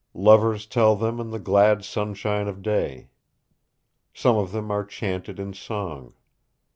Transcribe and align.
Lovers 0.15 0.65
tell 0.65 0.95
them 0.95 1.19
in 1.19 1.29
the 1.29 1.37
glad 1.37 1.85
sunshine 1.85 2.47
of 2.47 2.63
day. 2.63 3.09
Some 4.15 4.35
of 4.35 4.51
them 4.51 4.71
are 4.71 4.83
chanted 4.83 5.39
in 5.39 5.53
song. 5.53 6.15